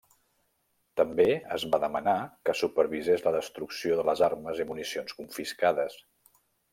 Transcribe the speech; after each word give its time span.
També 1.01 1.27
es 1.57 1.65
va 1.75 1.79
demanar 1.83 2.15
que 2.49 2.55
supervisés 2.63 3.25
la 3.27 3.33
destrucció 3.37 3.99
de 3.99 4.07
les 4.11 4.23
armes 4.31 4.63
i 4.65 4.69
municions 4.73 5.19
confiscades. 5.23 5.99